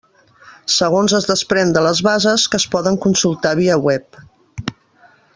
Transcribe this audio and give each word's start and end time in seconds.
Segons 0.75 1.13
es 1.17 1.27
desprèn 1.31 1.73
de 1.75 1.83
les 1.87 2.01
bases, 2.07 2.45
que 2.53 2.59
es 2.63 2.67
poden 2.77 2.97
consultar 3.07 3.51
via 3.63 3.77
web. 3.89 4.19